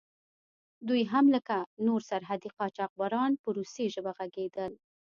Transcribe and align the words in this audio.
دوی 0.87 1.03
هم 1.11 1.25
لکه 1.35 1.57
نور 1.87 2.01
سرحدي 2.09 2.49
قاچاقبران 2.57 3.31
په 3.41 3.47
روسي 3.57 3.85
ژبه 3.93 4.11
غږېدل. 4.17 4.73